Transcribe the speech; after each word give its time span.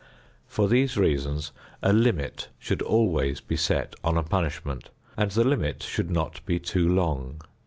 For 0.47 0.67
these 0.67 0.97
reasons, 0.97 1.51
a 1.83 1.93
limit 1.93 2.49
should 2.57 2.81
always 2.81 3.39
be 3.39 3.55
set 3.55 3.93
on 4.03 4.17
a 4.17 4.23
punishment 4.23 4.89
and 5.15 5.29
the 5.29 5.43
limit 5.43 5.83
should 5.83 6.09
not 6.09 6.43
be 6.47 6.57
too 6.57 6.89
long. 6.91 7.39